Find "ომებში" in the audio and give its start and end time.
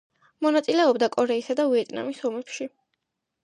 2.33-2.71